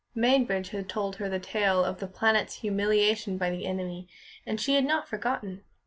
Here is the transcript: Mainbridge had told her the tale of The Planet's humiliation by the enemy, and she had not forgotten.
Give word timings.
Mainbridge 0.15 0.69
had 0.69 0.89
told 0.89 1.17
her 1.17 1.29
the 1.29 1.37
tale 1.39 1.85
of 1.85 1.99
The 1.99 2.07
Planet's 2.07 2.61
humiliation 2.61 3.37
by 3.37 3.51
the 3.51 3.67
enemy, 3.67 4.07
and 4.47 4.59
she 4.59 4.73
had 4.73 4.83
not 4.83 5.07
forgotten. 5.07 5.61